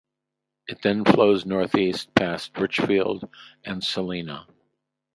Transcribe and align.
It 0.67 0.81
then 0.81 1.05
flows 1.05 1.45
northeast 1.45 2.15
past 2.15 2.57
Richfield 2.57 3.29
and 3.63 3.83
Salina. 3.83 4.47